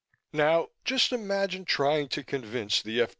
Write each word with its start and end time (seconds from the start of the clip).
Now 0.33 0.69
just 0.83 1.11
imagine 1.11 1.63
trying 1.63 2.07
to 2.09 2.23
convince 2.23 2.81
the 2.81 3.01
F. 3.03 3.09